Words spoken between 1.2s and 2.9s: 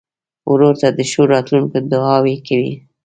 راتلونکو دعاوې کوې.